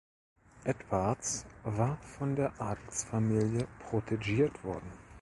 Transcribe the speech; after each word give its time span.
Edwards 0.65 1.45
war 1.63 1.95
von 1.97 2.35
der 2.35 2.59
Adelsfamilie 2.59 3.67
protegiert 3.87 4.63
worden. 4.63 4.91